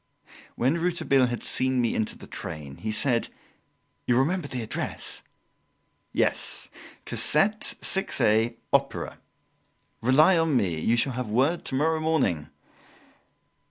[0.55, 3.27] When Rouletabille had seen me into the train, he said:
[4.07, 5.21] "You'll remember the address?"
[6.11, 6.69] "Yes,
[7.05, 9.19] Cassette, 6a, Opera.
[10.01, 12.49] Rely on me; you shall have word tomorrow morning."